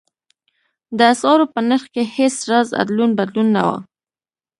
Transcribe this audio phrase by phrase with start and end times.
[0.97, 3.69] د اسعارو په نرخ کې هېڅ راز ادلون بدلون نه و.